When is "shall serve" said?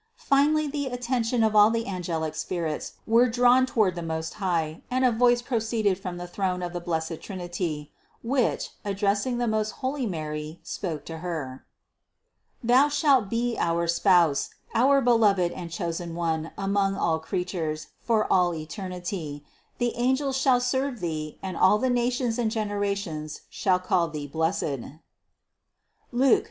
20.35-20.99